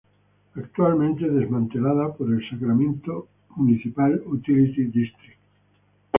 Actualmente 0.55 1.29
desmantelada 1.29 2.11
por 2.11 2.33
el 2.33 2.41
Sacramento 2.49 3.27
Municipal 3.49 4.19
Utility 4.25 4.85
District. 4.85 5.37